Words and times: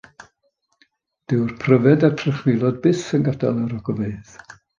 Dyw'r 1.33 1.51
pryfed 1.63 2.07
a'r 2.07 2.15
trychfilod 2.23 2.81
byth 2.87 3.05
yn 3.19 3.29
gadael 3.29 3.61
yr 3.67 3.79
ogofeydd. 3.79 4.35